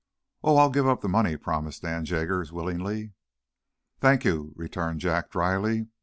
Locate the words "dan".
1.83-2.05